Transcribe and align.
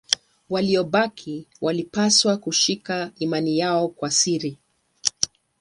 Waliobaki 0.49 1.47
walipaswa 1.61 2.37
kushika 2.37 3.11
imani 3.19 3.57
yao 3.57 3.87
kwa 3.87 4.11
siri. 4.11 4.57